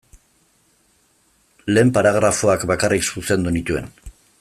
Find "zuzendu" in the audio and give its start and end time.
3.13-3.59